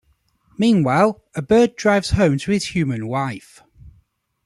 [0.57, 3.61] Meanwhile, a bird drives home to his human wife.